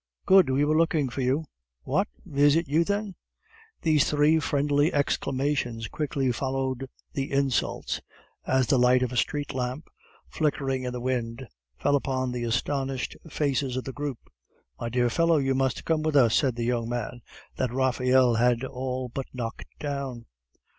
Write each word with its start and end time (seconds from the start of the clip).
"Good! 0.25 0.49
we 0.49 0.65
were 0.65 0.75
looking 0.75 1.09
for 1.09 1.21
you." 1.21 1.45
"What! 1.83 2.07
it 2.25 2.35
is 2.39 2.55
you, 2.67 2.83
then?" 2.83 3.13
These 3.83 4.09
three 4.09 4.39
friendly 4.39 4.91
exclamations 4.91 5.87
quickly 5.87 6.31
followed 6.31 6.89
the 7.13 7.31
insults, 7.31 8.01
as 8.47 8.65
the 8.65 8.79
light 8.79 9.03
of 9.03 9.11
a 9.11 9.15
street 9.15 9.53
lamp, 9.53 9.89
flickering 10.27 10.85
in 10.85 10.91
the 10.91 10.99
wind, 11.01 11.47
fell 11.77 11.95
upon 11.95 12.31
the 12.31 12.45
astonished 12.45 13.15
faces 13.29 13.77
of 13.77 13.83
the 13.83 13.93
group. 13.93 14.17
"My 14.79 14.89
dear 14.89 15.07
fellow, 15.07 15.37
you 15.37 15.53
must 15.53 15.85
come 15.85 16.01
with 16.01 16.15
us!" 16.15 16.33
said 16.35 16.55
the 16.55 16.65
young 16.65 16.89
man 16.89 17.21
that 17.57 17.71
Raphael 17.71 18.33
had 18.33 18.63
all 18.63 19.07
but 19.07 19.27
knocked 19.35 19.65
down. 19.79 20.25